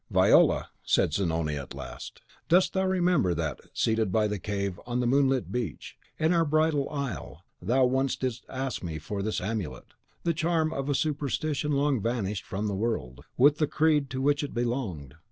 "Viola," 0.09 0.69
said 0.81 1.13
Zanoni, 1.13 1.55
at 1.55 1.75
last, 1.75 2.23
"dost 2.49 2.73
thou 2.73 2.87
remember 2.87 3.35
that, 3.35 3.59
seated 3.71 4.11
by 4.11 4.25
the 4.25 4.39
cave 4.39 4.79
on 4.87 4.99
the 4.99 5.05
moonlit 5.05 5.51
beach, 5.51 5.95
in 6.17 6.33
our 6.33 6.43
bridal 6.43 6.89
isle, 6.89 7.43
thou 7.61 7.85
once 7.85 8.15
didst 8.15 8.43
ask 8.49 8.81
me 8.83 8.97
for 8.97 9.21
this 9.21 9.39
amulet? 9.39 9.93
the 10.23 10.33
charm 10.33 10.73
of 10.73 10.89
a 10.89 10.95
superstition 10.95 11.71
long 11.73 12.01
vanished 12.01 12.45
from 12.47 12.65
the 12.65 12.73
world, 12.73 13.23
with 13.37 13.59
the 13.59 13.67
creed 13.67 14.09
to 14.09 14.23
which 14.23 14.41
it 14.43 14.55
belonged. 14.55 15.13